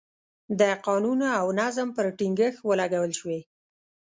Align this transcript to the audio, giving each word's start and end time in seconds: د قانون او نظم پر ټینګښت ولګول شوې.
د 0.59 0.61
قانون 0.87 1.19
او 1.39 1.47
نظم 1.61 1.87
پر 1.95 2.05
ټینګښت 2.17 2.59
ولګول 2.69 3.11
شوې. 3.19 3.39